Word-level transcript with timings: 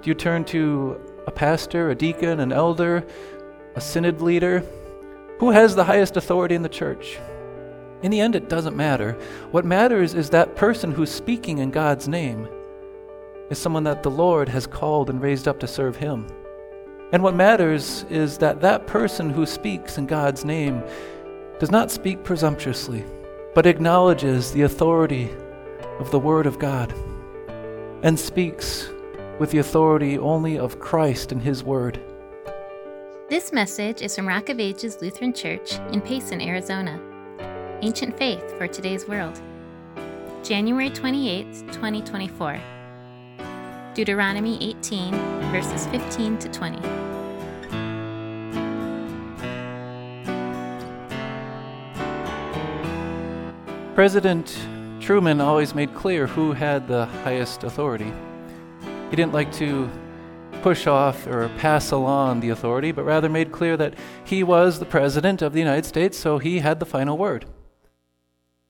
Do 0.00 0.10
you 0.10 0.14
turn 0.14 0.44
to 0.46 1.00
a 1.26 1.30
pastor, 1.30 1.90
a 1.90 1.94
deacon, 1.94 2.38
an 2.40 2.52
elder, 2.52 3.04
a 3.74 3.80
synod 3.80 4.20
leader? 4.20 4.62
Who 5.40 5.50
has 5.50 5.74
the 5.74 5.84
highest 5.84 6.16
authority 6.16 6.54
in 6.54 6.62
the 6.62 6.68
church? 6.68 7.18
In 8.02 8.12
the 8.12 8.20
end, 8.20 8.36
it 8.36 8.48
doesn't 8.48 8.76
matter. 8.76 9.12
What 9.50 9.64
matters 9.64 10.14
is 10.14 10.30
that 10.30 10.54
person 10.54 10.92
who's 10.92 11.10
speaking 11.10 11.58
in 11.58 11.72
God's 11.72 12.06
name 12.06 12.48
is 13.50 13.58
someone 13.58 13.84
that 13.84 14.04
the 14.04 14.10
Lord 14.10 14.48
has 14.48 14.68
called 14.68 15.10
and 15.10 15.20
raised 15.20 15.48
up 15.48 15.58
to 15.60 15.66
serve 15.66 15.96
Him. 15.96 16.26
And 17.10 17.22
what 17.22 17.34
matters 17.34 18.04
is 18.08 18.38
that 18.38 18.60
that 18.60 18.86
person 18.86 19.30
who 19.30 19.46
speaks 19.46 19.98
in 19.98 20.06
God's 20.06 20.44
name 20.44 20.82
does 21.58 21.72
not 21.72 21.90
speak 21.90 22.22
presumptuously, 22.22 23.04
but 23.54 23.66
acknowledges 23.66 24.52
the 24.52 24.62
authority 24.62 25.30
of 25.98 26.12
the 26.12 26.20
Word 26.20 26.46
of 26.46 26.60
God 26.60 26.92
and 28.04 28.16
speaks 28.16 28.90
with 29.38 29.50
the 29.50 29.58
authority 29.58 30.18
only 30.18 30.58
of 30.58 30.80
Christ 30.80 31.32
and 31.32 31.40
His 31.40 31.62
Word. 31.62 32.00
This 33.28 33.52
message 33.52 34.02
is 34.02 34.16
from 34.16 34.26
Rock 34.26 34.48
of 34.48 34.58
Ages 34.58 34.98
Lutheran 35.00 35.32
Church 35.32 35.74
in 35.92 36.00
Payson, 36.00 36.40
Arizona. 36.40 37.00
Ancient 37.82 38.16
Faith 38.18 38.56
for 38.58 38.66
Today's 38.66 39.06
World. 39.06 39.40
January 40.42 40.90
28, 40.90 41.46
2024. 41.72 42.60
Deuteronomy 43.94 44.58
18, 44.60 45.12
verses 45.52 45.86
15 45.88 46.38
to 46.38 46.48
20. 46.48 46.78
President 53.94 54.58
Truman 55.00 55.40
always 55.40 55.74
made 55.74 55.94
clear 55.94 56.26
who 56.26 56.52
had 56.52 56.86
the 56.86 57.06
highest 57.06 57.64
authority. 57.64 58.12
He 59.10 59.16
didn't 59.16 59.32
like 59.32 59.52
to 59.54 59.90
push 60.62 60.86
off 60.86 61.26
or 61.26 61.48
pass 61.58 61.90
along 61.90 62.40
the 62.40 62.50
authority, 62.50 62.92
but 62.92 63.04
rather 63.04 63.28
made 63.28 63.52
clear 63.52 63.76
that 63.76 63.94
he 64.24 64.42
was 64.42 64.78
the 64.78 64.84
President 64.84 65.40
of 65.40 65.52
the 65.52 65.60
United 65.60 65.86
States, 65.86 66.18
so 66.18 66.38
he 66.38 66.58
had 66.58 66.80
the 66.80 66.86
final 66.86 67.16
word. 67.16 67.46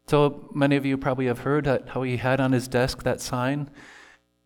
So 0.06 0.48
many 0.54 0.76
of 0.76 0.86
you 0.86 0.96
probably 0.96 1.26
have 1.26 1.40
heard 1.40 1.66
how 1.88 2.02
he 2.02 2.18
had 2.18 2.40
on 2.40 2.52
his 2.52 2.68
desk 2.68 3.02
that 3.02 3.20
sign 3.20 3.68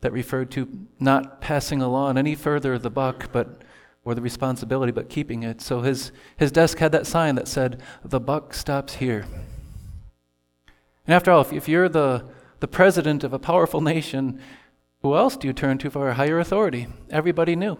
that 0.01 0.13
referred 0.13 0.51
to 0.53 0.87
not 0.99 1.41
passing 1.41 1.81
along 1.81 2.19
any 2.19 2.35
further 2.35 2.79
the 2.79 2.91
buck, 2.91 3.31
but 3.33 3.63
or 4.05 4.15
the 4.15 4.23
responsibility, 4.23 4.91
but 4.91 5.09
keeping 5.09 5.43
it. 5.43 5.61
So 5.61 5.81
his, 5.81 6.11
his 6.37 6.51
desk 6.51 6.79
had 6.79 6.93
that 6.93 7.07
sign 7.07 7.37
that 7.37 7.47
said, 7.47 7.81
The 8.05 8.19
buck 8.19 8.53
stops 8.55 8.97
here. 8.97 9.25
And 11.07 11.15
after 11.15 11.31
all, 11.31 11.43
if, 11.43 11.53
if 11.53 11.69
you're 11.69 11.89
the, 11.89 12.25
the 12.61 12.69
president 12.69 13.23
of 13.23 13.33
a 13.33 13.39
powerful 13.39 13.81
nation, 13.93 14.41
who 15.03 15.17
else 15.17 15.37
do 15.37 15.47
you 15.47 15.53
turn 15.53 15.79
to 15.79 15.91
for 15.91 16.09
a 16.09 16.15
higher 16.15 16.39
authority? 16.39 16.87
Everybody 17.11 17.57
knew. 17.57 17.77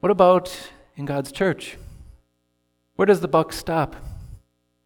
What 0.00 0.10
about 0.10 0.70
in 0.96 1.06
God's 1.06 1.32
church? 1.32 1.76
Where 2.96 3.06
does 3.06 3.20
the 3.20 3.28
buck 3.28 3.52
stop? 3.52 3.96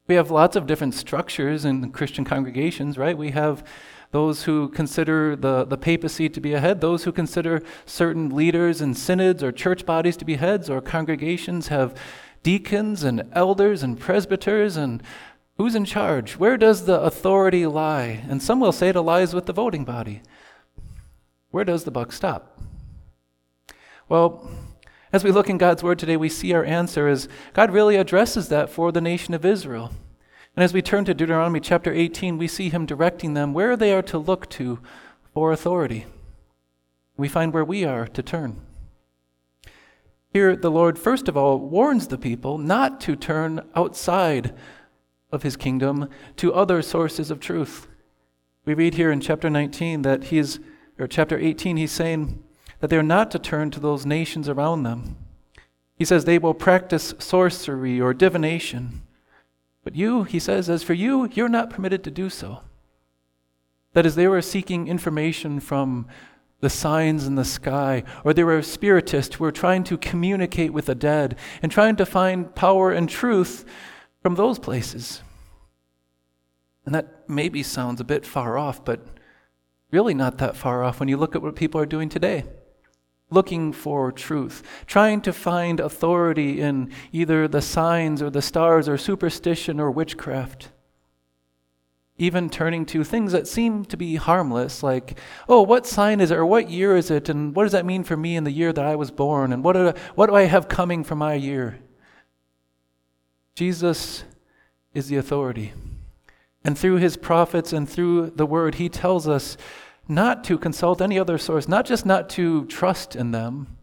We 0.07 0.17
have 0.17 0.31
lots 0.31 0.57
of 0.57 0.67
different 0.67 0.95
structures 0.95 1.65
in 1.65 1.93
Christian 1.93 2.25
congregations, 2.25 2.99
right? 2.99 3.17
We 3.17 3.31
have 3.31 3.67
those 4.11 4.43
who 4.43 4.69
consider 4.69 5.35
the, 5.35 5.65
the 5.65 5.79
papacy 5.79 6.29
to 6.29 6.41
be 6.41 6.53
a 6.53 6.61
head, 6.61 6.83
those 6.83 7.05
who 7.05 7.13
consider 7.13 7.63
certain 7.87 8.29
leaders 8.29 8.83
and 8.83 8.97
synods 8.97 9.43
or 9.43 9.51
church 9.51 9.87
bodies 9.87 10.19
to 10.19 10.27
be 10.27 10.37
heads, 10.37 10.69
or 10.69 10.83
congregations 10.83 11.69
have 11.69 11.95
deacons 12.43 13.05
and 13.05 13.27
elders 13.33 13.83
and 13.83 13.99
presbyters 13.99 14.77
and 14.77 15.03
Who's 15.63 15.77
in 15.77 15.85
charge? 15.85 16.33
Where 16.39 16.57
does 16.57 16.87
the 16.87 17.01
authority 17.01 17.67
lie? 17.67 18.25
And 18.29 18.43
some 18.43 18.59
will 18.59 18.73
say 18.73 18.89
it 18.89 18.97
lies 18.97 19.33
with 19.33 19.47
the 19.47 19.53
voting 19.53 19.85
body. 19.85 20.21
Where 21.53 21.63
does 21.63 21.85
the 21.85 21.93
buck 21.93 22.11
stop? 22.11 22.61
Well, 24.09 24.51
as 25.13 25.23
we 25.23 25.31
look 25.31 25.49
in 25.49 25.59
God's 25.59 25.85
Word 25.85 26.01
today, 26.01 26.17
we 26.17 26.29
see 26.29 26.53
our 26.53 26.65
answer 26.65 27.07
is 27.07 27.29
God 27.53 27.71
really 27.71 27.95
addresses 27.95 28.49
that 28.49 28.71
for 28.71 28.91
the 28.91 29.01
nation 29.01 29.35
of 29.35 29.45
Israel. 29.45 29.93
And 30.57 30.65
as 30.65 30.73
we 30.73 30.83
turn 30.83 31.05
to 31.05 31.15
Deuteronomy 31.15 31.61
chapter 31.61 31.93
18, 31.93 32.39
we 32.39 32.49
see 32.49 32.69
Him 32.69 32.85
directing 32.85 33.35
them 33.35 33.55
where 33.55 33.77
they 33.77 33.93
are 33.93 34.03
to 34.03 34.19
look 34.19 34.51
to 34.51 34.81
for 35.33 35.53
authority. 35.53 36.07
We 37.17 37.29
find 37.29 37.55
where 37.55 37.65
we 37.65 37.85
are 37.85 38.09
to 38.09 38.21
turn. 38.25 38.61
Here, 40.29 40.57
the 40.57 40.73
Lord, 40.73 40.99
first 40.99 41.29
of 41.29 41.37
all, 41.37 41.61
warns 41.61 42.09
the 42.09 42.19
people 42.19 42.59
not 42.59 43.01
to 43.03 43.15
turn 43.15 43.61
outside 43.77 44.53
of 45.33 45.43
his 45.43 45.57
kingdom 45.57 46.09
to 46.37 46.55
other 46.55 46.83
sources 46.83 47.31
of 47.31 47.41
truth. 47.41 47.89
We 48.65 48.75
read 48.75 48.95
here 48.95 49.11
in 49.11 49.21
chapter 49.21 49.51
19 49.51 50.03
that 50.03 50.25
he 50.25 50.39
is, 50.39 50.61
or 50.99 51.09
chapter 51.09 51.39
18, 51.39 51.79
he's 51.79 51.91
saying 51.91 52.45
that 52.81 52.91
they're 52.91 53.03
not 53.03 53.31
to 53.33 53.39
turn 53.39 53.71
to 53.73 53.81
those 53.81 54.07
nations 54.07 54.49
around 54.49 54.83
them. 54.83 55.17
He 55.97 56.05
says 56.05 56.25
they 56.25 56.39
will 56.39 56.55
practice 56.55 57.15
sorcery 57.19 58.01
or 58.01 58.15
divination. 58.15 59.03
But 59.83 59.97
you, 59.97 60.25
he 60.25 60.39
says, 60.39 60.71
as 60.71 60.83
for 60.83 60.95
you, 60.95 61.29
you're 61.33 61.49
not 61.49 61.71
permitted 61.71 62.05
to 62.05 62.11
do 62.11 62.31
so. 62.31 62.61
That 63.95 64.07
is, 64.07 64.15
they 64.15 64.29
were 64.29 64.43
seeking 64.43 64.87
information 64.89 65.61
from 65.61 66.07
the 66.61 66.71
signs 66.71 67.27
in 67.27 67.35
the 67.35 67.45
sky, 67.45 68.05
or 68.25 68.33
they 68.33 68.45
were 68.45 68.63
spiritists 68.63 69.35
who 69.35 69.45
were 69.45 69.53
trying 69.53 69.83
to 69.85 69.99
communicate 69.99 70.73
with 70.73 70.87
the 70.87 70.95
dead 70.95 71.37
and 71.63 71.73
trying 71.73 71.97
to 71.97 72.07
find 72.07 72.55
power 72.55 72.93
and 72.93 73.09
truth 73.09 73.65
from 74.23 74.37
those 74.37 74.59
places. 74.59 75.23
And 76.87 76.95
that 76.95 77.29
maybe 77.29 77.63
sounds 77.63 78.01
a 78.01 78.05
bit 78.05 78.25
far 78.25 78.57
off, 78.57 78.85
but 78.85 79.07
really 79.91 80.15
not 80.15 80.39
that 80.39 80.57
far 80.57 80.83
off 80.83 81.01
when 81.01 81.09
you 81.09 81.17
look 81.17 81.37
at 81.37 81.43
what 81.43 81.57
people 81.57 81.81
are 81.81 81.87
doing 81.87 82.09
today. 82.09 82.45
Looking 83.31 83.73
for 83.73 84.13
truth, 84.13 84.63
trying 84.87 85.23
to 85.23 85.33
find 85.33 85.81
authority 85.81 86.61
in 86.61 86.93
either 87.13 87.49
the 87.49 87.63
signs 87.63 88.21
or 88.21 88.31
the 88.31 88.43
stars 88.43 88.89
or 88.89 88.99
superstition 88.99 89.81
or 89.81 89.91
witchcraft. 89.91 90.71
Even 92.19 92.51
turning 92.51 92.85
to 92.87 93.03
things 93.05 93.33
that 93.33 93.49
seem 93.49 93.87
to 93.87 93.97
be 93.97 94.17
harmless, 94.17 94.83
like, 94.83 95.19
oh, 95.49 95.63
what 95.63 95.87
sign 95.87 96.21
is 96.21 96.31
it, 96.31 96.37
or 96.37 96.45
what 96.45 96.69
year 96.69 96.95
is 96.95 97.11
it, 97.11 97.29
and 97.31 97.57
what 97.57 97.63
does 97.63 97.73
that 97.73 97.87
mean 97.87 98.05
for 98.05 98.17
me 98.17 98.37
in 98.37 98.45
the 98.45 98.53
year 98.53 98.73
that 98.73 98.85
I 98.85 98.97
was 98.97 99.11
born, 99.11 99.51
and 99.53 99.65
what 99.65 99.73
do, 99.73 99.95
what 100.15 100.27
do 100.27 100.35
I 100.35 100.43
have 100.43 100.69
coming 100.69 101.03
for 101.03 101.17
my 101.17 101.35
year? 101.35 101.79
Jesus 103.55 104.25
is 104.95 105.09
the 105.09 105.17
authority. 105.17 105.73
And 106.65 106.79
through 106.79 106.97
his 106.97 107.17
prophets 107.17 107.73
and 107.73 107.89
through 107.89 108.31
the 108.31 108.47
word, 108.47 108.77
he 108.77 108.89
tells 108.89 109.27
us 109.27 109.57
not 110.09 110.45
to 110.45 110.59
consult 110.59 111.01
any 111.01 111.19
other 111.19 111.39
source, 111.39 111.69
not 111.69 111.87
just 111.87 112.07
not 112.07 112.29
to 112.31 112.65
trust 112.67 113.17
in 113.17 113.33
them, 113.33 113.77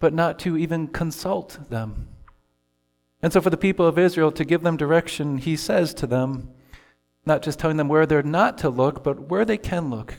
but 0.00 0.14
not 0.14 0.38
to 0.40 0.56
even 0.56 0.88
consult 0.88 1.70
them. 1.70 2.08
And 3.20 3.32
so, 3.32 3.40
for 3.40 3.50
the 3.50 3.56
people 3.56 3.86
of 3.86 3.98
Israel, 3.98 4.30
to 4.32 4.44
give 4.44 4.62
them 4.62 4.76
direction, 4.76 5.38
he 5.38 5.56
says 5.56 5.92
to 5.94 6.06
them, 6.06 6.50
not 7.28 7.42
just 7.42 7.58
telling 7.58 7.76
them 7.76 7.88
where 7.88 8.06
they're 8.06 8.22
not 8.22 8.58
to 8.58 8.70
look, 8.70 9.04
but 9.04 9.28
where 9.28 9.44
they 9.44 9.58
can 9.58 9.90
look. 9.90 10.14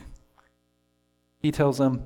He 1.40 1.50
tells 1.50 1.78
them, 1.78 2.04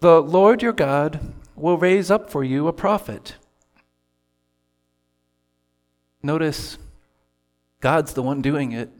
The 0.00 0.22
Lord 0.22 0.62
your 0.62 0.72
God 0.72 1.34
will 1.56 1.76
raise 1.76 2.10
up 2.10 2.30
for 2.30 2.44
you 2.44 2.68
a 2.68 2.72
prophet 2.72 3.36
Notice 6.22 6.78
God's 7.80 8.14
the 8.14 8.22
one 8.22 8.42
doing 8.42 8.72
it. 8.72 8.90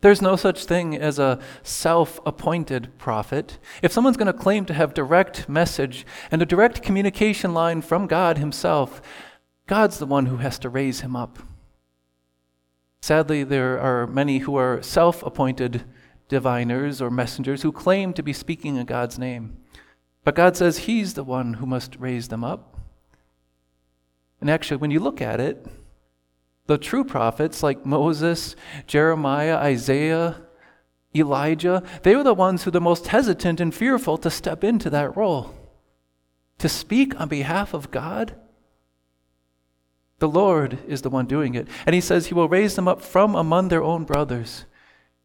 There's 0.00 0.22
no 0.22 0.36
such 0.36 0.64
thing 0.64 0.96
as 0.96 1.18
a 1.18 1.40
self 1.62 2.20
appointed 2.24 2.96
prophet. 2.98 3.58
If 3.82 3.92
someone's 3.92 4.16
going 4.16 4.32
to 4.32 4.32
claim 4.32 4.64
to 4.66 4.74
have 4.74 4.94
direct 4.94 5.48
message 5.48 6.06
and 6.30 6.40
a 6.40 6.46
direct 6.46 6.82
communication 6.82 7.52
line 7.52 7.82
from 7.82 8.06
God 8.06 8.38
Himself, 8.38 9.02
God's 9.66 9.98
the 9.98 10.06
one 10.06 10.26
who 10.26 10.38
has 10.38 10.58
to 10.60 10.70
raise 10.70 11.00
him 11.00 11.14
up. 11.14 11.38
Sadly, 13.00 13.44
there 13.44 13.78
are 13.78 14.06
many 14.06 14.38
who 14.38 14.56
are 14.56 14.82
self 14.82 15.22
appointed 15.22 15.84
diviners 16.28 17.00
or 17.02 17.10
messengers 17.10 17.62
who 17.62 17.72
claim 17.72 18.12
to 18.14 18.22
be 18.22 18.32
speaking 18.32 18.76
in 18.76 18.86
God's 18.86 19.18
name. 19.18 19.58
But 20.24 20.34
God 20.34 20.56
says 20.56 20.78
He's 20.78 21.14
the 21.14 21.24
one 21.24 21.54
who 21.54 21.66
must 21.66 21.96
raise 21.96 22.28
them 22.28 22.44
up. 22.44 22.78
And 24.40 24.50
actually, 24.50 24.78
when 24.78 24.90
you 24.90 25.00
look 25.00 25.20
at 25.20 25.40
it, 25.40 25.66
the 26.68 26.78
true 26.78 27.02
prophets 27.02 27.62
like 27.62 27.84
Moses, 27.84 28.54
Jeremiah, 28.86 29.56
Isaiah, 29.56 30.36
Elijah, 31.16 31.82
they 32.02 32.14
were 32.14 32.22
the 32.22 32.34
ones 32.34 32.62
who 32.62 32.68
were 32.68 32.72
the 32.72 32.80
most 32.80 33.08
hesitant 33.08 33.58
and 33.58 33.74
fearful 33.74 34.18
to 34.18 34.30
step 34.30 34.62
into 34.62 34.90
that 34.90 35.16
role. 35.16 35.54
To 36.58 36.68
speak 36.68 37.18
on 37.18 37.28
behalf 37.28 37.72
of 37.72 37.90
God. 37.90 38.34
The 40.18 40.28
Lord 40.28 40.78
is 40.86 41.00
the 41.00 41.10
one 41.10 41.24
doing 41.24 41.54
it. 41.54 41.66
And 41.86 41.94
he 41.94 42.02
says 42.02 42.26
he 42.26 42.34
will 42.34 42.48
raise 42.48 42.76
them 42.76 42.86
up 42.86 43.00
from 43.00 43.34
among 43.34 43.68
their 43.68 43.82
own 43.82 44.04
brothers. 44.04 44.66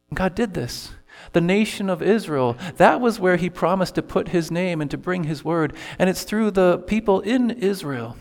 And 0.09 0.17
God 0.17 0.35
did 0.35 0.53
this. 0.53 0.93
The 1.33 1.41
nation 1.41 1.89
of 1.89 2.01
Israel, 2.01 2.57
that 2.77 3.01
was 3.01 3.19
where 3.19 3.35
he 3.35 3.49
promised 3.49 3.95
to 3.95 4.01
put 4.01 4.29
his 4.29 4.49
name 4.49 4.79
and 4.79 4.89
to 4.91 4.97
bring 4.97 5.25
his 5.25 5.43
word. 5.43 5.75
And 5.99 6.09
it's 6.09 6.23
through 6.23 6.51
the 6.51 6.77
people 6.77 7.19
in 7.19 7.51
Israel 7.51 8.15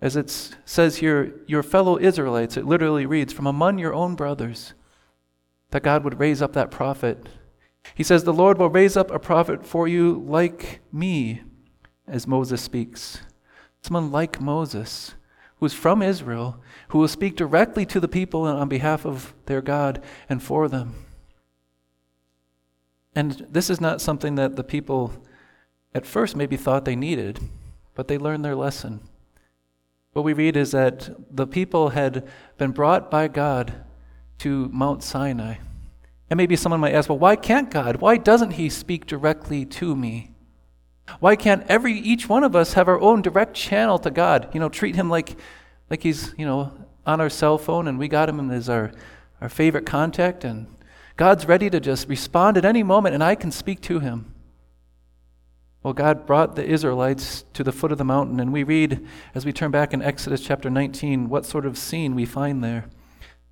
as 0.00 0.14
it 0.14 0.30
says 0.64 0.96
here, 0.96 1.34
your 1.46 1.62
fellow 1.62 1.98
Israelites, 1.98 2.56
it 2.56 2.64
literally 2.64 3.04
reads, 3.04 3.32
from 3.32 3.46
among 3.46 3.78
your 3.78 3.92
own 3.92 4.14
brothers, 4.14 4.74
that 5.70 5.82
God 5.82 6.04
would 6.04 6.20
raise 6.20 6.40
up 6.40 6.52
that 6.52 6.70
prophet. 6.70 7.28
He 7.94 8.04
says, 8.04 8.24
The 8.24 8.32
Lord 8.32 8.58
will 8.58 8.70
raise 8.70 8.96
up 8.96 9.10
a 9.10 9.18
prophet 9.18 9.66
for 9.66 9.88
you 9.88 10.24
like 10.26 10.80
me, 10.92 11.42
as 12.06 12.26
Moses 12.26 12.62
speaks. 12.62 13.22
Someone 13.82 14.12
like 14.12 14.40
Moses, 14.40 15.14
who 15.56 15.66
is 15.66 15.74
from 15.74 16.00
Israel, 16.00 16.60
who 16.88 16.98
will 16.98 17.08
speak 17.08 17.36
directly 17.36 17.84
to 17.86 17.98
the 17.98 18.08
people 18.08 18.42
on 18.42 18.68
behalf 18.68 19.04
of 19.04 19.34
their 19.46 19.60
God 19.60 20.02
and 20.28 20.42
for 20.42 20.68
them. 20.68 20.94
And 23.14 23.46
this 23.50 23.68
is 23.68 23.80
not 23.80 24.00
something 24.00 24.36
that 24.36 24.54
the 24.54 24.64
people 24.64 25.12
at 25.92 26.06
first 26.06 26.36
maybe 26.36 26.56
thought 26.56 26.84
they 26.84 26.94
needed, 26.94 27.40
but 27.94 28.06
they 28.06 28.16
learned 28.16 28.44
their 28.44 28.54
lesson. 28.54 29.00
What 30.18 30.24
we 30.24 30.32
read 30.32 30.56
is 30.56 30.72
that 30.72 31.10
the 31.30 31.46
people 31.46 31.90
had 31.90 32.26
been 32.56 32.72
brought 32.72 33.08
by 33.08 33.28
God 33.28 33.72
to 34.38 34.68
Mount 34.72 35.04
Sinai. 35.04 35.58
And 36.28 36.36
maybe 36.36 36.56
someone 36.56 36.80
might 36.80 36.92
ask, 36.92 37.08
well, 37.08 37.20
why 37.20 37.36
can't 37.36 37.70
God? 37.70 38.00
Why 38.00 38.16
doesn't 38.16 38.54
He 38.54 38.68
speak 38.68 39.06
directly 39.06 39.64
to 39.66 39.94
me? 39.94 40.32
Why 41.20 41.36
can't 41.36 41.64
every 41.68 41.92
each 41.92 42.28
one 42.28 42.42
of 42.42 42.56
us 42.56 42.72
have 42.72 42.88
our 42.88 43.00
own 43.00 43.22
direct 43.22 43.54
channel 43.54 43.96
to 44.00 44.10
God? 44.10 44.48
You 44.52 44.58
know, 44.58 44.68
treat 44.68 44.96
him 44.96 45.08
like 45.08 45.38
like 45.88 46.02
he's, 46.02 46.34
you 46.36 46.44
know, 46.44 46.72
on 47.06 47.20
our 47.20 47.30
cell 47.30 47.56
phone 47.56 47.86
and 47.86 47.96
we 47.96 48.08
got 48.08 48.28
him 48.28 48.50
as 48.50 48.68
our, 48.68 48.90
our 49.40 49.48
favorite 49.48 49.86
contact 49.86 50.42
and 50.42 50.66
God's 51.16 51.46
ready 51.46 51.70
to 51.70 51.78
just 51.78 52.08
respond 52.08 52.56
at 52.56 52.64
any 52.64 52.82
moment 52.82 53.14
and 53.14 53.22
I 53.22 53.36
can 53.36 53.52
speak 53.52 53.80
to 53.82 54.00
him. 54.00 54.34
Well, 55.88 55.94
God 55.94 56.26
brought 56.26 56.54
the 56.54 56.66
Israelites 56.66 57.44
to 57.54 57.64
the 57.64 57.72
foot 57.72 57.92
of 57.92 57.96
the 57.96 58.04
mountain, 58.04 58.40
and 58.40 58.52
we 58.52 58.62
read 58.62 59.06
as 59.34 59.46
we 59.46 59.54
turn 59.54 59.70
back 59.70 59.94
in 59.94 60.02
Exodus 60.02 60.42
chapter 60.42 60.68
19 60.68 61.30
what 61.30 61.46
sort 61.46 61.64
of 61.64 61.78
scene 61.78 62.14
we 62.14 62.26
find 62.26 62.62
there. 62.62 62.90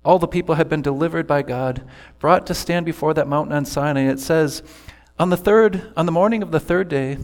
All 0.05 0.19
the 0.19 0.27
people 0.27 0.53
had 0.53 0.69
been 0.69 0.83
delivered 0.83 1.25
by 1.25 1.41
God, 1.41 1.81
brought 2.19 2.45
to 2.45 2.53
stand 2.53 2.85
before 2.85 3.15
that 3.15 3.27
mountain 3.27 3.55
on 3.55 3.65
Sinai. 3.65 4.01
It 4.01 4.19
says, 4.19 4.61
on 5.17 5.31
the 5.31 5.35
third, 5.35 5.91
on 5.97 6.05
the 6.05 6.11
morning 6.11 6.43
of 6.43 6.51
the 6.51 6.59
third 6.59 6.89
day, 6.89 7.17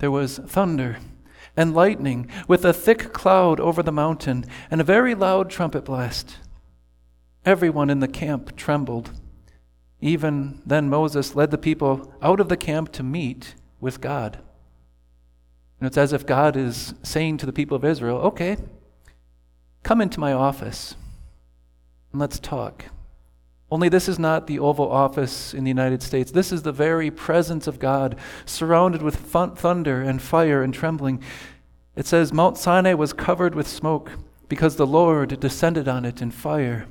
there 0.00 0.10
was 0.10 0.36
thunder 0.36 0.98
and 1.56 1.74
lightning 1.74 2.28
with 2.46 2.66
a 2.66 2.74
thick 2.74 3.14
cloud 3.14 3.60
over 3.60 3.82
the 3.82 3.90
mountain 3.92 4.44
and 4.70 4.78
a 4.78 4.84
very 4.84 5.14
loud 5.14 5.48
trumpet 5.48 5.86
blast. 5.86 6.36
Everyone 7.46 7.88
in 7.88 8.00
the 8.00 8.08
camp 8.08 8.56
trembled. 8.56 9.10
Even 10.02 10.60
then, 10.66 10.90
Moses 10.90 11.34
led 11.34 11.50
the 11.50 11.56
people 11.56 12.12
out 12.20 12.40
of 12.40 12.50
the 12.50 12.58
camp 12.58 12.92
to 12.92 13.02
meet 13.02 13.54
with 13.84 14.00
God. 14.00 14.38
And 15.78 15.86
it's 15.86 15.98
as 15.98 16.12
if 16.12 16.26
God 16.26 16.56
is 16.56 16.94
saying 17.02 17.36
to 17.38 17.46
the 17.46 17.52
people 17.52 17.76
of 17.76 17.84
Israel, 17.84 18.16
okay, 18.18 18.56
come 19.82 20.00
into 20.00 20.18
my 20.18 20.32
office 20.32 20.96
and 22.10 22.20
let's 22.20 22.38
talk. 22.38 22.86
Only 23.70 23.88
this 23.88 24.08
is 24.08 24.18
not 24.18 24.46
the 24.46 24.58
Oval 24.58 24.90
Office 24.90 25.52
in 25.52 25.64
the 25.64 25.70
United 25.70 26.02
States. 26.02 26.30
This 26.30 26.52
is 26.52 26.62
the 26.62 26.72
very 26.72 27.10
presence 27.10 27.66
of 27.66 27.78
God, 27.78 28.16
surrounded 28.46 29.02
with 29.02 29.16
thunder 29.16 30.00
and 30.00 30.22
fire 30.22 30.62
and 30.62 30.72
trembling. 30.72 31.22
It 31.96 32.06
says, 32.06 32.32
Mount 32.32 32.56
Sinai 32.56 32.94
was 32.94 33.12
covered 33.12 33.54
with 33.54 33.66
smoke 33.66 34.12
because 34.48 34.76
the 34.76 34.86
Lord 34.86 35.40
descended 35.40 35.88
on 35.88 36.04
it 36.04 36.22
in 36.22 36.30
fire. 36.30 36.86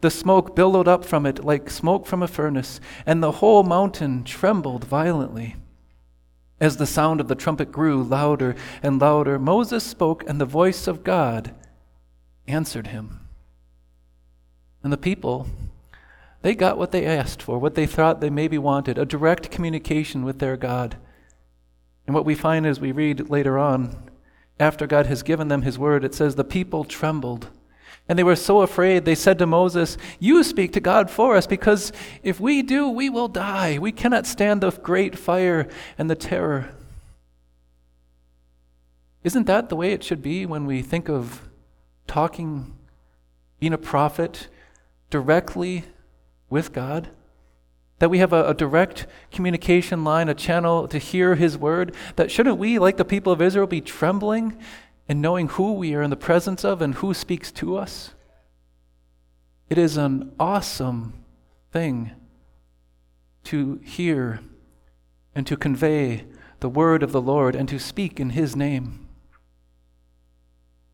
The 0.00 0.10
smoke 0.10 0.56
billowed 0.56 0.88
up 0.88 1.04
from 1.04 1.24
it 1.24 1.44
like 1.44 1.70
smoke 1.70 2.06
from 2.06 2.22
a 2.22 2.28
furnace, 2.28 2.80
and 3.06 3.22
the 3.22 3.32
whole 3.32 3.62
mountain 3.62 4.24
trembled 4.24 4.84
violently. 4.84 5.56
As 6.60 6.76
the 6.76 6.86
sound 6.86 7.20
of 7.20 7.28
the 7.28 7.34
trumpet 7.34 7.70
grew 7.70 8.02
louder 8.02 8.56
and 8.82 9.00
louder, 9.00 9.38
Moses 9.38 9.84
spoke, 9.84 10.28
and 10.28 10.40
the 10.40 10.44
voice 10.44 10.86
of 10.88 11.04
God 11.04 11.54
answered 12.46 12.88
him. 12.88 13.20
And 14.82 14.92
the 14.92 14.96
people, 14.96 15.46
they 16.42 16.54
got 16.54 16.78
what 16.78 16.92
they 16.92 17.04
asked 17.04 17.42
for, 17.42 17.58
what 17.58 17.74
they 17.74 17.86
thought 17.86 18.20
they 18.20 18.30
maybe 18.30 18.58
wanted 18.58 18.98
a 18.98 19.04
direct 19.04 19.50
communication 19.50 20.24
with 20.24 20.38
their 20.38 20.56
God. 20.56 20.96
And 22.06 22.14
what 22.14 22.24
we 22.24 22.34
find 22.34 22.66
as 22.66 22.80
we 22.80 22.90
read 22.90 23.30
later 23.30 23.58
on, 23.58 24.10
after 24.58 24.86
God 24.86 25.06
has 25.06 25.22
given 25.22 25.48
them 25.48 25.62
his 25.62 25.78
word, 25.78 26.04
it 26.04 26.14
says, 26.14 26.34
The 26.34 26.44
people 26.44 26.84
trembled. 26.84 27.48
And 28.08 28.18
they 28.18 28.24
were 28.24 28.36
so 28.36 28.62
afraid, 28.62 29.04
they 29.04 29.14
said 29.14 29.38
to 29.38 29.46
Moses, 29.46 29.98
You 30.18 30.42
speak 30.42 30.72
to 30.72 30.80
God 30.80 31.10
for 31.10 31.36
us, 31.36 31.46
because 31.46 31.92
if 32.22 32.40
we 32.40 32.62
do, 32.62 32.88
we 32.88 33.10
will 33.10 33.28
die. 33.28 33.78
We 33.78 33.92
cannot 33.92 34.26
stand 34.26 34.62
the 34.62 34.70
great 34.70 35.18
fire 35.18 35.68
and 35.98 36.08
the 36.08 36.14
terror. 36.14 36.70
Isn't 39.22 39.46
that 39.46 39.68
the 39.68 39.76
way 39.76 39.92
it 39.92 40.02
should 40.02 40.22
be 40.22 40.46
when 40.46 40.64
we 40.64 40.80
think 40.80 41.10
of 41.10 41.48
talking, 42.06 42.74
being 43.60 43.74
a 43.74 43.78
prophet 43.78 44.48
directly 45.10 45.84
with 46.48 46.72
God? 46.72 47.08
That 47.98 48.08
we 48.08 48.20
have 48.20 48.32
a, 48.32 48.46
a, 48.46 48.54
direct 48.54 49.06
communication 49.30 50.02
line, 50.02 50.30
a 50.30 50.34
channel 50.34 50.88
to 50.88 50.98
hear 50.98 51.34
His 51.34 51.58
word? 51.58 51.94
That 52.16 52.30
shouldn't 52.30 52.56
we, 52.56 52.78
like 52.78 52.96
the 52.96 53.04
people 53.04 53.32
of 53.32 53.42
Israel, 53.42 53.66
be 53.66 53.82
trembling 53.82 54.56
and 55.08 55.22
knowing 55.22 55.48
who 55.48 55.72
we 55.72 55.94
are 55.94 56.02
in 56.02 56.10
the 56.10 56.16
presence 56.16 56.64
of 56.64 56.82
and 56.82 56.96
who 56.96 57.14
speaks 57.14 57.50
to 57.50 57.76
us. 57.76 58.10
It 59.70 59.78
is 59.78 59.96
an 59.96 60.32
awesome 60.38 61.24
thing 61.72 62.12
to 63.44 63.80
hear 63.82 64.40
and 65.34 65.46
to 65.46 65.56
convey 65.56 66.24
the 66.60 66.68
word 66.68 67.02
of 67.02 67.12
the 67.12 67.22
Lord 67.22 67.54
and 67.54 67.68
to 67.68 67.78
speak 67.78 68.20
in 68.20 68.30
His 68.30 68.54
name. 68.54 69.08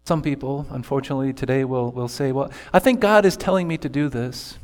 Some 0.05 0.23
people, 0.23 0.67
unfortunately, 0.71 1.33
today 1.33 1.65
will, 1.65 1.91
will 1.91 2.09
say, 2.09 2.31
Well, 2.31 2.53
I 2.73 2.79
think 2.79 3.01
God 3.01 3.25
is 3.25 3.37
telling 3.37 3.67
me 3.67 3.79
to 3.79 3.89
do 3.89 4.09
this. 4.09 4.59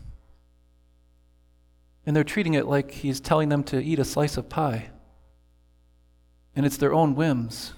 And 2.05 2.15
they're 2.15 2.25
treating 2.25 2.55
it 2.55 2.67
like 2.67 2.91
He's 2.91 3.21
telling 3.21 3.49
them 3.49 3.65
to 3.65 3.83
eat 3.83 3.99
a 3.99 4.05
slice 4.05 4.37
of 4.37 4.49
pie. 4.49 4.91
And 6.55 6.67
it's 6.67 6.77
their 6.77 6.93
own 6.93 7.15
whims. 7.15 7.73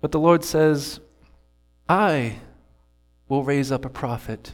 But 0.00 0.12
the 0.12 0.20
Lord 0.20 0.44
says, 0.44 1.00
I 1.88 2.36
will 3.28 3.44
raise 3.44 3.70
up 3.70 3.84
a 3.84 3.90
prophet. 3.90 4.52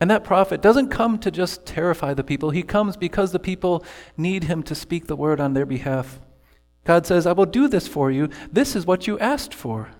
And 0.00 0.10
that 0.10 0.24
prophet 0.24 0.60
doesn't 0.60 0.88
come 0.88 1.18
to 1.20 1.30
just 1.30 1.64
terrify 1.64 2.14
the 2.14 2.24
people, 2.24 2.50
he 2.50 2.62
comes 2.62 2.96
because 2.96 3.32
the 3.32 3.38
people 3.38 3.84
need 4.16 4.44
him 4.44 4.62
to 4.64 4.74
speak 4.74 5.06
the 5.06 5.16
word 5.16 5.40
on 5.40 5.54
their 5.54 5.66
behalf. 5.66 6.20
God 6.84 7.06
says, 7.06 7.26
I 7.26 7.32
will 7.32 7.46
do 7.46 7.68
this 7.68 7.88
for 7.88 8.10
you. 8.10 8.28
This 8.52 8.76
is 8.76 8.86
what 8.86 9.06
you 9.06 9.18
asked 9.18 9.54
for. 9.54 9.90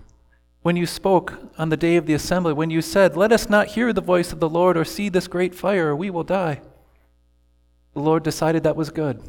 When 0.61 0.75
you 0.75 0.85
spoke 0.85 1.33
on 1.57 1.69
the 1.69 1.77
day 1.77 1.95
of 1.95 2.05
the 2.05 2.13
assembly, 2.13 2.53
when 2.53 2.69
you 2.69 2.81
said, 2.81 3.15
Let 3.15 3.31
us 3.31 3.49
not 3.49 3.67
hear 3.69 3.93
the 3.93 4.01
voice 4.01 4.31
of 4.31 4.39
the 4.39 4.49
Lord 4.49 4.77
or 4.77 4.85
see 4.85 5.09
this 5.09 5.27
great 5.27 5.55
fire, 5.55 5.89
or 5.89 5.95
we 5.95 6.09
will 6.09 6.23
die. 6.23 6.61
The 7.93 8.01
Lord 8.01 8.23
decided 8.23 8.63
that 8.63 8.75
was 8.75 8.89
good. 8.89 9.21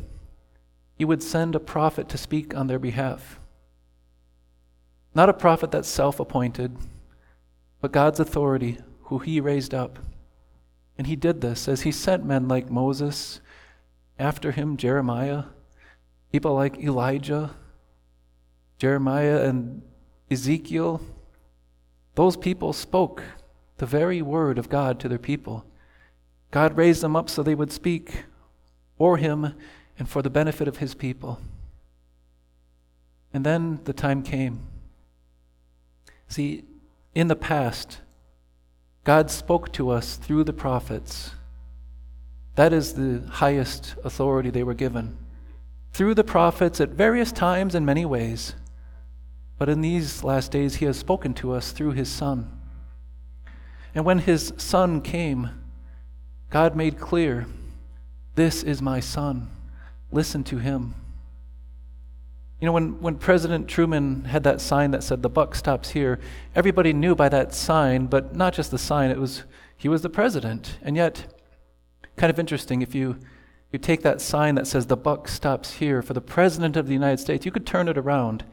He 0.96 1.04
would 1.04 1.22
send 1.22 1.54
a 1.54 1.60
prophet 1.60 2.08
to 2.08 2.18
speak 2.18 2.54
on 2.54 2.66
their 2.66 2.78
behalf. 2.78 3.38
Not 5.16 5.30
a 5.30 5.32
prophet 5.32 5.70
that's 5.70 5.88
self 5.88 6.20
appointed, 6.20 6.76
but 7.80 7.90
God's 7.90 8.20
authority, 8.20 8.76
who 9.04 9.18
he 9.18 9.40
raised 9.40 9.72
up. 9.72 9.98
And 10.98 11.06
he 11.06 11.16
did 11.16 11.40
this 11.40 11.68
as 11.68 11.80
he 11.80 11.90
sent 11.90 12.26
men 12.26 12.48
like 12.48 12.70
Moses, 12.70 13.40
after 14.18 14.52
him, 14.52 14.76
Jeremiah, 14.76 15.44
people 16.30 16.52
like 16.52 16.76
Elijah, 16.76 17.52
Jeremiah, 18.76 19.40
and 19.40 19.80
Ezekiel. 20.30 21.00
Those 22.14 22.36
people 22.36 22.74
spoke 22.74 23.22
the 23.78 23.86
very 23.86 24.20
word 24.20 24.58
of 24.58 24.68
God 24.68 25.00
to 25.00 25.08
their 25.08 25.18
people. 25.18 25.64
God 26.50 26.76
raised 26.76 27.00
them 27.00 27.16
up 27.16 27.30
so 27.30 27.42
they 27.42 27.54
would 27.54 27.72
speak 27.72 28.24
for 28.98 29.16
him 29.16 29.54
and 29.98 30.10
for 30.10 30.20
the 30.20 30.28
benefit 30.28 30.68
of 30.68 30.76
his 30.76 30.94
people. 30.94 31.40
And 33.32 33.46
then 33.46 33.80
the 33.84 33.94
time 33.94 34.22
came 34.22 34.75
See, 36.28 36.64
in 37.14 37.28
the 37.28 37.36
past, 37.36 38.00
God 39.04 39.30
spoke 39.30 39.72
to 39.74 39.90
us 39.90 40.16
through 40.16 40.44
the 40.44 40.52
prophets. 40.52 41.30
That 42.56 42.72
is 42.72 42.94
the 42.94 43.22
highest 43.28 43.94
authority 44.04 44.50
they 44.50 44.64
were 44.64 44.74
given. 44.74 45.16
Through 45.92 46.14
the 46.14 46.24
prophets 46.24 46.80
at 46.80 46.90
various 46.90 47.32
times 47.32 47.74
in 47.74 47.84
many 47.84 48.04
ways. 48.04 48.54
But 49.58 49.68
in 49.68 49.80
these 49.80 50.24
last 50.24 50.50
days, 50.50 50.76
He 50.76 50.84
has 50.86 50.98
spoken 50.98 51.34
to 51.34 51.52
us 51.52 51.72
through 51.72 51.92
His 51.92 52.10
Son. 52.10 52.50
And 53.94 54.04
when 54.04 54.18
His 54.18 54.52
Son 54.56 55.00
came, 55.00 55.50
God 56.50 56.76
made 56.76 56.98
clear 56.98 57.46
this 58.34 58.62
is 58.62 58.82
my 58.82 59.00
Son. 59.00 59.48
Listen 60.10 60.44
to 60.44 60.58
Him. 60.58 60.94
You 62.60 62.64
know, 62.64 62.72
when, 62.72 63.00
when 63.00 63.16
President 63.16 63.68
Truman 63.68 64.24
had 64.24 64.42
that 64.44 64.62
sign 64.62 64.90
that 64.92 65.02
said, 65.02 65.22
the 65.22 65.28
buck 65.28 65.54
stops 65.54 65.90
here, 65.90 66.18
everybody 66.54 66.94
knew 66.94 67.14
by 67.14 67.28
that 67.28 67.54
sign, 67.54 68.06
but 68.06 68.34
not 68.34 68.54
just 68.54 68.70
the 68.70 68.78
sign, 68.78 69.10
it 69.10 69.18
was, 69.18 69.44
he 69.76 69.88
was 69.88 70.00
the 70.00 70.08
president. 70.08 70.78
And 70.80 70.96
yet, 70.96 71.38
kind 72.16 72.30
of 72.30 72.38
interesting, 72.38 72.80
if 72.80 72.94
you, 72.94 73.18
you 73.72 73.78
take 73.78 74.00
that 74.02 74.22
sign 74.22 74.54
that 74.54 74.66
says, 74.66 74.86
the 74.86 74.96
buck 74.96 75.28
stops 75.28 75.74
here 75.74 76.00
for 76.00 76.14
the 76.14 76.22
president 76.22 76.78
of 76.78 76.86
the 76.86 76.94
United 76.94 77.18
States, 77.18 77.44
you 77.44 77.52
could 77.52 77.66
turn 77.66 77.88
it 77.88 77.98
around, 77.98 78.44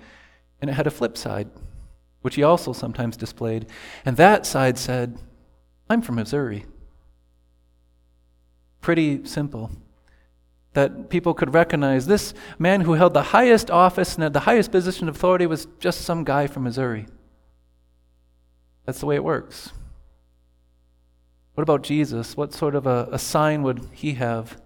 and 0.59 0.69
it 0.69 0.73
had 0.73 0.87
a 0.87 0.91
flip 0.91 1.17
side, 1.17 1.49
which 2.21 2.35
he 2.35 2.43
also 2.43 2.73
sometimes 2.73 3.15
displayed. 3.15 3.67
And 4.03 4.17
that 4.17 4.45
side 4.45 4.77
said, 4.77 5.17
I'm 5.89 6.01
from 6.01 6.15
Missouri. 6.15 6.65
Pretty 8.81 9.25
simple. 9.25 9.71
That 10.73 11.09
people 11.09 11.33
could 11.33 11.53
recognize 11.53 12.07
this 12.07 12.33
man 12.57 12.81
who 12.81 12.93
held 12.93 13.13
the 13.13 13.21
highest 13.23 13.69
office 13.69 14.15
and 14.15 14.23
had 14.23 14.33
the 14.33 14.41
highest 14.41 14.71
position 14.71 15.07
of 15.07 15.15
authority 15.15 15.45
was 15.45 15.67
just 15.79 16.01
some 16.01 16.23
guy 16.23 16.47
from 16.47 16.63
Missouri. 16.63 17.05
That's 18.85 18.99
the 18.99 19.05
way 19.05 19.15
it 19.15 19.23
works. 19.23 19.71
What 21.53 21.61
about 21.61 21.83
Jesus? 21.83 22.35
What 22.35 22.53
sort 22.53 22.75
of 22.75 22.87
a, 22.87 23.07
a 23.11 23.19
sign 23.19 23.61
would 23.63 23.87
he 23.91 24.13
have 24.13 24.59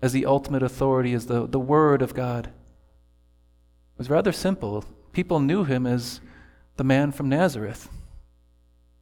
as 0.00 0.12
the 0.12 0.26
ultimate 0.26 0.62
authority, 0.62 1.12
as 1.12 1.26
the, 1.26 1.46
the 1.46 1.58
Word 1.58 2.00
of 2.02 2.14
God? 2.14 2.46
It 2.46 3.98
was 3.98 4.10
rather 4.10 4.32
simple. 4.32 4.84
People 5.12 5.40
knew 5.40 5.64
him 5.64 5.86
as 5.86 6.20
the 6.76 6.84
man 6.84 7.10
from 7.10 7.28
Nazareth. 7.28 7.88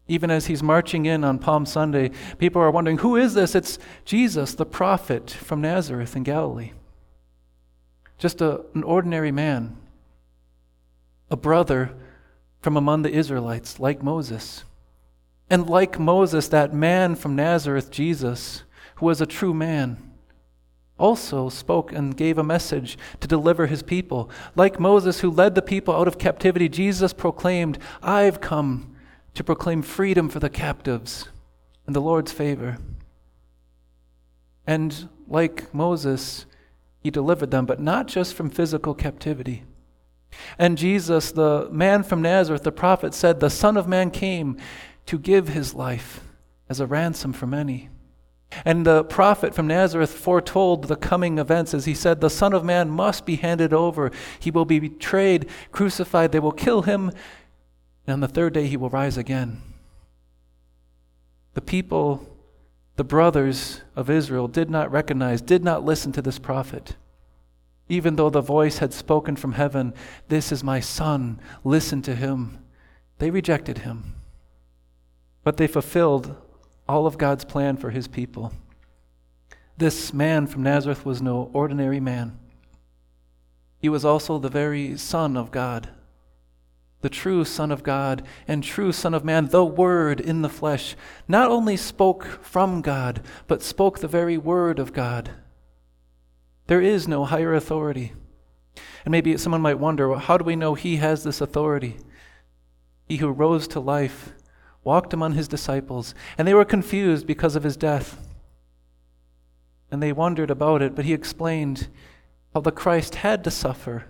Even 0.08 0.30
as 0.30 0.46
he's 0.46 0.62
marching 0.62 1.06
in 1.06 1.24
on 1.24 1.38
Palm 1.38 1.64
Sunday, 1.64 2.10
people 2.38 2.60
are 2.60 2.70
wondering, 2.70 2.98
who 2.98 3.16
is 3.16 3.34
this? 3.34 3.54
It's 3.54 3.78
Jesus, 4.04 4.54
the 4.54 4.66
prophet 4.66 5.30
from 5.30 5.60
Nazareth 5.60 6.16
in 6.16 6.22
Galilee. 6.22 6.72
Just 8.18 8.40
a, 8.40 8.64
an 8.74 8.82
ordinary 8.82 9.32
man, 9.32 9.76
a 11.30 11.36
brother 11.36 11.92
from 12.60 12.76
among 12.76 13.02
the 13.02 13.12
Israelites, 13.12 13.80
like 13.80 14.02
Moses. 14.02 14.64
And 15.48 15.68
like 15.68 15.98
Moses, 15.98 16.48
that 16.48 16.74
man 16.74 17.14
from 17.14 17.36
Nazareth, 17.36 17.90
Jesus, 17.90 18.62
who 18.96 19.06
was 19.06 19.20
a 19.20 19.26
true 19.26 19.54
man, 19.54 19.98
also 20.98 21.48
spoke 21.48 21.92
and 21.92 22.16
gave 22.16 22.38
a 22.38 22.44
message 22.44 22.96
to 23.20 23.26
deliver 23.26 23.66
his 23.66 23.82
people. 23.82 24.30
Like 24.54 24.78
Moses, 24.78 25.20
who 25.20 25.30
led 25.30 25.54
the 25.54 25.62
people 25.62 25.94
out 25.94 26.06
of 26.06 26.18
captivity, 26.18 26.68
Jesus 26.68 27.12
proclaimed, 27.12 27.78
I've 28.02 28.40
come 28.40 28.91
to 29.34 29.44
proclaim 29.44 29.82
freedom 29.82 30.28
for 30.28 30.40
the 30.40 30.50
captives 30.50 31.28
and 31.86 31.96
the 31.96 32.00
Lord's 32.00 32.32
favor. 32.32 32.78
And 34.66 35.08
like 35.26 35.74
Moses, 35.74 36.46
he 37.00 37.10
delivered 37.10 37.50
them, 37.50 37.66
but 37.66 37.80
not 37.80 38.06
just 38.06 38.34
from 38.34 38.50
physical 38.50 38.94
captivity. 38.94 39.64
And 40.58 40.78
Jesus, 40.78 41.32
the 41.32 41.68
man 41.70 42.02
from 42.02 42.22
Nazareth, 42.22 42.62
the 42.62 42.72
prophet, 42.72 43.14
said, 43.14 43.40
The 43.40 43.50
Son 43.50 43.76
of 43.76 43.88
Man 43.88 44.10
came 44.10 44.56
to 45.06 45.18
give 45.18 45.48
his 45.48 45.74
life 45.74 46.20
as 46.68 46.80
a 46.80 46.86
ransom 46.86 47.32
for 47.32 47.46
many. 47.46 47.90
And 48.64 48.86
the 48.86 49.04
prophet 49.04 49.54
from 49.54 49.66
Nazareth 49.66 50.12
foretold 50.12 50.84
the 50.84 50.96
coming 50.96 51.38
events 51.38 51.72
as 51.74 51.86
he 51.86 51.94
said, 51.94 52.20
The 52.20 52.30
Son 52.30 52.52
of 52.52 52.64
Man 52.64 52.90
must 52.90 53.24
be 53.24 53.36
handed 53.36 53.72
over. 53.72 54.10
He 54.38 54.50
will 54.50 54.64
be 54.64 54.78
betrayed, 54.78 55.48
crucified. 55.70 56.32
They 56.32 56.38
will 56.38 56.52
kill 56.52 56.82
him, 56.82 57.12
and 58.06 58.14
on 58.14 58.20
the 58.20 58.28
third 58.28 58.52
day 58.52 58.66
he 58.66 58.76
will 58.76 58.90
rise 58.90 59.16
again. 59.16 59.62
The 61.54 61.60
people, 61.60 62.26
the 62.96 63.04
brothers 63.04 63.82
of 63.94 64.10
Israel, 64.10 64.48
did 64.48 64.70
not 64.70 64.90
recognize, 64.90 65.40
did 65.40 65.62
not 65.62 65.84
listen 65.84 66.12
to 66.12 66.22
this 66.22 66.38
prophet. 66.38 66.96
Even 67.88 68.16
though 68.16 68.30
the 68.30 68.40
voice 68.40 68.78
had 68.78 68.92
spoken 68.92 69.36
from 69.36 69.52
heaven, 69.52 69.92
This 70.28 70.50
is 70.50 70.64
my 70.64 70.80
son, 70.80 71.40
listen 71.62 72.02
to 72.02 72.14
him. 72.14 72.58
They 73.18 73.30
rejected 73.30 73.78
him. 73.78 74.14
But 75.44 75.56
they 75.56 75.66
fulfilled 75.66 76.36
all 76.88 77.06
of 77.06 77.18
God's 77.18 77.44
plan 77.44 77.76
for 77.76 77.90
his 77.90 78.08
people. 78.08 78.52
This 79.76 80.12
man 80.12 80.46
from 80.46 80.62
Nazareth 80.62 81.04
was 81.04 81.20
no 81.20 81.50
ordinary 81.52 82.00
man. 82.00 82.38
He 83.78 83.88
was 83.88 84.04
also 84.04 84.38
the 84.38 84.48
very 84.48 84.96
Son 84.96 85.36
of 85.36 85.50
God 85.50 85.88
the 87.02 87.10
true 87.10 87.44
Son 87.44 87.70
of 87.70 87.82
God 87.82 88.22
and 88.48 88.64
true 88.64 88.92
Son 88.92 89.12
of 89.12 89.24
Man, 89.24 89.48
the 89.48 89.64
Word 89.64 90.20
in 90.20 90.42
the 90.42 90.48
flesh, 90.48 90.96
not 91.28 91.50
only 91.50 91.76
spoke 91.76 92.24
from 92.42 92.80
God, 92.80 93.22
but 93.46 93.62
spoke 93.62 93.98
the 93.98 94.08
very 94.08 94.38
Word 94.38 94.78
of 94.78 94.92
God. 94.92 95.30
There 96.68 96.80
is 96.80 97.06
no 97.06 97.24
higher 97.24 97.54
authority. 97.54 98.12
And 99.04 99.12
maybe 99.12 99.36
someone 99.36 99.60
might 99.60 99.78
wonder 99.78 100.08
well, 100.08 100.20
how 100.20 100.38
do 100.38 100.44
we 100.44 100.56
know 100.56 100.74
he 100.74 100.96
has 100.96 101.24
this 101.24 101.40
authority? 101.40 101.98
He 103.08 103.16
who 103.16 103.30
rose 103.30 103.68
to 103.68 103.80
life 103.80 104.32
walked 104.84 105.12
among 105.12 105.34
his 105.34 105.48
disciples, 105.48 106.14
and 106.38 106.46
they 106.46 106.54
were 106.54 106.64
confused 106.64 107.26
because 107.26 107.56
of 107.56 107.64
his 107.64 107.76
death. 107.76 108.16
And 109.90 110.02
they 110.02 110.12
wondered 110.12 110.50
about 110.50 110.82
it, 110.82 110.94
but 110.94 111.04
he 111.04 111.12
explained 111.12 111.88
how 112.54 112.60
the 112.60 112.72
Christ 112.72 113.16
had 113.16 113.44
to 113.44 113.50
suffer 113.50 114.06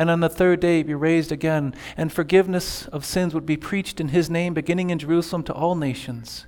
and 0.00 0.08
on 0.08 0.20
the 0.20 0.30
third 0.30 0.60
day 0.60 0.82
be 0.82 0.94
raised 0.94 1.30
again, 1.30 1.74
and 1.94 2.10
forgiveness 2.10 2.86
of 2.86 3.04
sins 3.04 3.34
would 3.34 3.44
be 3.44 3.58
preached 3.58 4.00
in 4.00 4.08
his 4.08 4.30
name, 4.30 4.54
beginning 4.54 4.88
in 4.88 4.98
Jerusalem 4.98 5.42
to 5.42 5.52
all 5.52 5.74
nations. 5.74 6.46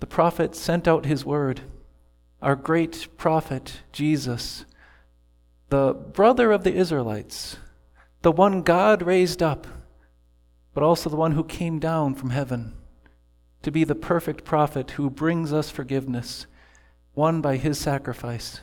The 0.00 0.08
prophet 0.08 0.56
sent 0.56 0.88
out 0.88 1.06
his 1.06 1.24
word. 1.24 1.60
Our 2.42 2.56
great 2.56 3.06
prophet, 3.16 3.82
Jesus, 3.92 4.64
the 5.68 5.94
brother 5.94 6.50
of 6.50 6.64
the 6.64 6.74
Israelites, 6.74 7.58
the 8.22 8.32
one 8.32 8.62
God 8.62 9.02
raised 9.02 9.40
up, 9.40 9.68
but 10.74 10.82
also 10.82 11.08
the 11.08 11.14
one 11.14 11.32
who 11.32 11.44
came 11.44 11.78
down 11.78 12.16
from 12.16 12.30
heaven 12.30 12.74
to 13.62 13.70
be 13.70 13.84
the 13.84 13.94
perfect 13.94 14.42
prophet 14.42 14.92
who 14.92 15.08
brings 15.08 15.52
us 15.52 15.70
forgiveness, 15.70 16.48
won 17.14 17.40
by 17.40 17.56
his 17.56 17.78
sacrifice. 17.78 18.62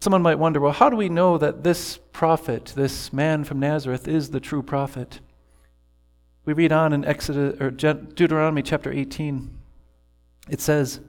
Someone 0.00 0.22
might 0.22 0.40
wonder 0.40 0.60
well, 0.60 0.72
how 0.72 0.90
do 0.90 0.96
we 0.96 1.08
know 1.08 1.38
that 1.38 1.62
this 1.62 2.00
prophet, 2.16 2.72
this 2.74 3.12
man 3.12 3.44
from 3.44 3.60
Nazareth, 3.60 4.08
is 4.08 4.30
the 4.30 4.40
true 4.40 4.62
prophet? 4.62 5.20
We 6.46 6.54
read 6.54 6.72
on 6.72 6.94
in 6.94 7.04
Exodus, 7.04 7.60
or 7.60 7.70
Deuteronomy 7.70 8.62
chapter 8.62 8.90
18. 8.90 9.50
It 10.48 10.62
says, 10.62 11.00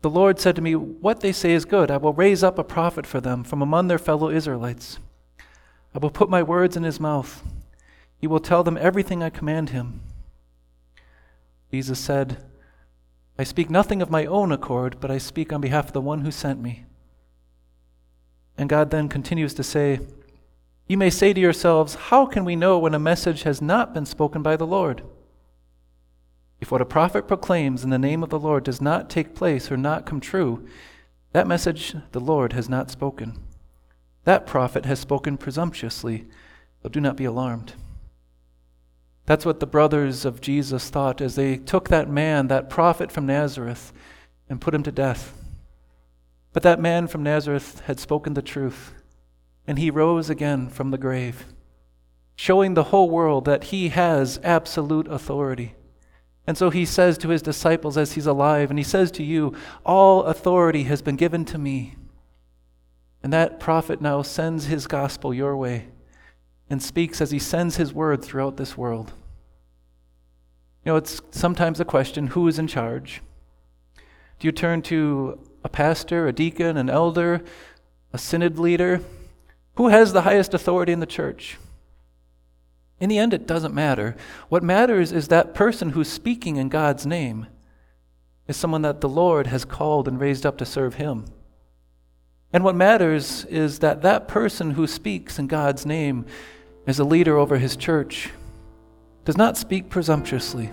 The 0.00 0.10
Lord 0.10 0.40
said 0.40 0.56
to 0.56 0.62
me, 0.62 0.74
What 0.74 1.20
they 1.20 1.30
say 1.30 1.52
is 1.52 1.64
good. 1.64 1.92
I 1.92 1.96
will 1.96 2.12
raise 2.12 2.42
up 2.42 2.58
a 2.58 2.64
prophet 2.64 3.06
for 3.06 3.20
them 3.20 3.44
from 3.44 3.62
among 3.62 3.86
their 3.86 4.00
fellow 4.00 4.30
Israelites. 4.30 4.98
I 5.94 5.98
will 5.98 6.10
put 6.10 6.28
my 6.28 6.42
words 6.42 6.76
in 6.76 6.82
his 6.82 6.98
mouth. 6.98 7.44
He 8.20 8.26
will 8.26 8.40
tell 8.40 8.64
them 8.64 8.76
everything 8.76 9.22
I 9.22 9.30
command 9.30 9.70
him. 9.70 10.00
Jesus 11.70 12.00
said, 12.00 12.44
I 13.38 13.44
speak 13.44 13.70
nothing 13.70 14.02
of 14.02 14.10
my 14.10 14.26
own 14.26 14.50
accord, 14.50 14.96
but 14.98 15.12
I 15.12 15.18
speak 15.18 15.52
on 15.52 15.60
behalf 15.60 15.86
of 15.86 15.92
the 15.92 16.00
one 16.00 16.22
who 16.22 16.32
sent 16.32 16.60
me. 16.60 16.84
And 18.58 18.68
God 18.68 18.90
then 18.90 19.08
continues 19.08 19.54
to 19.54 19.62
say, 19.62 20.00
You 20.88 20.98
may 20.98 21.10
say 21.10 21.32
to 21.32 21.40
yourselves, 21.40 21.94
How 21.94 22.26
can 22.26 22.44
we 22.44 22.56
know 22.56 22.78
when 22.78 22.92
a 22.92 22.98
message 22.98 23.44
has 23.44 23.62
not 23.62 23.94
been 23.94 24.04
spoken 24.04 24.42
by 24.42 24.56
the 24.56 24.66
Lord? 24.66 25.02
If 26.60 26.72
what 26.72 26.82
a 26.82 26.86
prophet 26.86 27.28
proclaims 27.28 27.84
in 27.84 27.90
the 27.90 27.98
name 28.00 28.24
of 28.24 28.30
the 28.30 28.38
Lord 28.38 28.64
does 28.64 28.80
not 28.80 29.08
take 29.08 29.36
place 29.36 29.70
or 29.70 29.76
not 29.76 30.06
come 30.06 30.20
true, 30.20 30.66
that 31.32 31.46
message 31.46 31.94
the 32.10 32.20
Lord 32.20 32.52
has 32.52 32.68
not 32.68 32.90
spoken. 32.90 33.38
That 34.24 34.44
prophet 34.44 34.84
has 34.86 34.98
spoken 34.98 35.36
presumptuously, 35.36 36.26
but 36.82 36.90
do 36.90 37.00
not 37.00 37.16
be 37.16 37.24
alarmed. 37.24 37.74
That's 39.26 39.46
what 39.46 39.60
the 39.60 39.66
brothers 39.66 40.24
of 40.24 40.40
Jesus 40.40 40.90
thought 40.90 41.20
as 41.20 41.36
they 41.36 41.58
took 41.58 41.90
that 41.90 42.10
man, 42.10 42.48
that 42.48 42.70
prophet 42.70 43.12
from 43.12 43.26
Nazareth, 43.26 43.92
and 44.48 44.60
put 44.60 44.74
him 44.74 44.82
to 44.82 44.90
death. 44.90 45.37
But 46.58 46.64
that 46.64 46.80
man 46.80 47.06
from 47.06 47.22
Nazareth 47.22 47.82
had 47.86 48.00
spoken 48.00 48.34
the 48.34 48.42
truth, 48.42 48.92
and 49.68 49.78
he 49.78 49.92
rose 49.92 50.28
again 50.28 50.68
from 50.68 50.90
the 50.90 50.98
grave, 50.98 51.46
showing 52.34 52.74
the 52.74 52.90
whole 52.90 53.08
world 53.08 53.44
that 53.44 53.70
he 53.70 53.90
has 53.90 54.40
absolute 54.42 55.06
authority. 55.06 55.76
And 56.48 56.58
so 56.58 56.70
he 56.70 56.84
says 56.84 57.16
to 57.18 57.28
his 57.28 57.42
disciples 57.42 57.96
as 57.96 58.14
he's 58.14 58.26
alive, 58.26 58.70
and 58.70 58.78
he 58.78 58.82
says 58.82 59.12
to 59.12 59.22
you, 59.22 59.54
All 59.86 60.24
authority 60.24 60.82
has 60.82 61.00
been 61.00 61.14
given 61.14 61.44
to 61.44 61.58
me. 61.58 61.94
And 63.22 63.32
that 63.32 63.60
prophet 63.60 64.00
now 64.00 64.22
sends 64.22 64.64
his 64.64 64.88
gospel 64.88 65.32
your 65.32 65.56
way 65.56 65.90
and 66.68 66.82
speaks 66.82 67.20
as 67.20 67.30
he 67.30 67.38
sends 67.38 67.76
his 67.76 67.92
word 67.92 68.20
throughout 68.24 68.56
this 68.56 68.76
world. 68.76 69.12
You 70.84 70.90
know, 70.90 70.96
it's 70.96 71.22
sometimes 71.30 71.78
a 71.78 71.84
question 71.84 72.26
who 72.26 72.48
is 72.48 72.58
in 72.58 72.66
charge? 72.66 73.22
Do 74.40 74.48
you 74.48 74.50
turn 74.50 74.82
to 74.82 75.38
a 75.64 75.68
pastor, 75.68 76.28
a 76.28 76.32
deacon, 76.32 76.76
an 76.76 76.90
elder, 76.90 77.42
a 78.12 78.18
synod 78.18 78.58
leader? 78.58 79.00
Who 79.74 79.88
has 79.88 80.12
the 80.12 80.22
highest 80.22 80.54
authority 80.54 80.92
in 80.92 81.00
the 81.00 81.06
church? 81.06 81.58
In 83.00 83.08
the 83.08 83.18
end, 83.18 83.32
it 83.32 83.46
doesn't 83.46 83.74
matter. 83.74 84.16
What 84.48 84.62
matters 84.62 85.12
is 85.12 85.28
that 85.28 85.54
person 85.54 85.90
who's 85.90 86.08
speaking 86.10 86.56
in 86.56 86.68
God's 86.68 87.06
name 87.06 87.46
is 88.48 88.56
someone 88.56 88.82
that 88.82 89.00
the 89.00 89.08
Lord 89.08 89.46
has 89.46 89.64
called 89.64 90.08
and 90.08 90.18
raised 90.18 90.44
up 90.44 90.58
to 90.58 90.66
serve 90.66 90.94
Him. 90.94 91.26
And 92.52 92.64
what 92.64 92.74
matters 92.74 93.44
is 93.44 93.78
that 93.80 94.02
that 94.02 94.26
person 94.26 94.72
who 94.72 94.86
speaks 94.86 95.38
in 95.38 95.46
God's 95.46 95.86
name 95.86 96.24
as 96.86 96.98
a 96.98 97.04
leader 97.04 97.36
over 97.36 97.58
His 97.58 97.76
church 97.76 98.30
does 99.24 99.36
not 99.36 99.56
speak 99.56 99.90
presumptuously, 99.90 100.70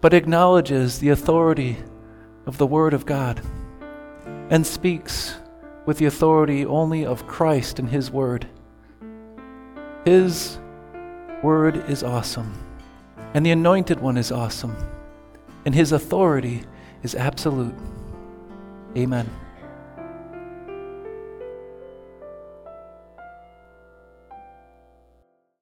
but 0.00 0.14
acknowledges 0.14 0.98
the 0.98 1.10
authority 1.10 1.76
of 2.46 2.58
the 2.58 2.66
Word 2.66 2.94
of 2.94 3.06
God 3.06 3.42
and 4.52 4.66
speaks 4.66 5.36
with 5.86 5.96
the 5.96 6.04
authority 6.04 6.66
only 6.66 7.06
of 7.06 7.26
Christ 7.26 7.78
and 7.78 7.88
His 7.88 8.10
Word. 8.10 8.46
His 10.04 10.58
Word 11.42 11.88
is 11.88 12.02
awesome, 12.02 12.52
and 13.32 13.46
the 13.46 13.50
Anointed 13.50 13.98
One 13.98 14.18
is 14.18 14.30
awesome, 14.30 14.76
and 15.64 15.74
His 15.74 15.90
authority 15.90 16.64
is 17.02 17.14
absolute. 17.14 17.74
Amen. 18.94 19.28